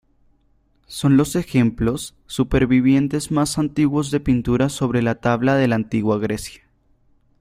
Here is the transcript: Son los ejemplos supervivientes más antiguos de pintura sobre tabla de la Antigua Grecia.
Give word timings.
Son 0.87 1.15
los 1.15 1.35
ejemplos 1.35 2.15
supervivientes 2.25 3.29
más 3.29 3.59
antiguos 3.59 4.09
de 4.09 4.19
pintura 4.19 4.69
sobre 4.69 5.03
tabla 5.13 5.53
de 5.55 5.67
la 5.67 5.75
Antigua 5.75 6.17
Grecia. 6.17 6.63